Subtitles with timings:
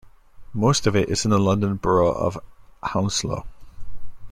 [0.55, 2.39] Most of it is in the London Borough of
[2.81, 3.45] Hounslow.